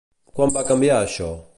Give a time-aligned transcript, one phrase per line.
[0.37, 1.33] Quan va canviar això?